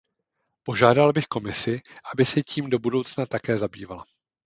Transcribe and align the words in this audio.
Požádal 0.63 1.13
bych 1.13 1.25
Komisi, 1.25 1.81
aby 2.13 2.25
se 2.25 2.41
tím 2.41 2.69
do 2.69 2.79
budoucna 2.79 3.25
také 3.25 3.57
zabývala. 3.57 4.05